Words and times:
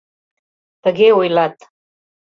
Тыге 0.83 1.07
ойлат. 1.19 1.55